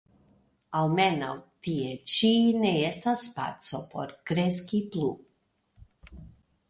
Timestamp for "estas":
2.87-3.21